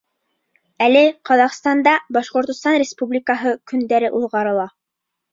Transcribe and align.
—Әле 0.85 1.01
Ҡаҙағстанда 1.29 1.91
Башҡортостан 2.17 2.77
Республикаһы 2.83 3.53
көндәре 3.73 4.11
уҙғарыла. 4.21 4.65